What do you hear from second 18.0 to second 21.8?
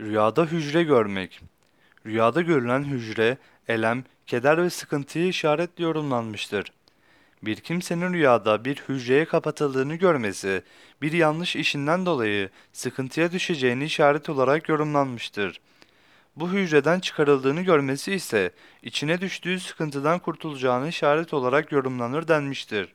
ise içine düştüğü sıkıntıdan kurtulacağını işaret olarak